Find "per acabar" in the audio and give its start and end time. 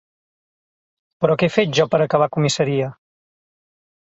1.91-2.31